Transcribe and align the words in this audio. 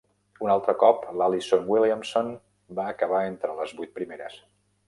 Un 0.45 0.51
altre 0.53 0.73
cop, 0.83 1.03
l'Alison 1.21 1.69
Williamson 1.75 2.33
va 2.81 2.89
acabar 2.97 3.23
entre 3.33 3.55
les 3.61 3.79
vuit 3.83 3.97
primeres. 4.01 4.43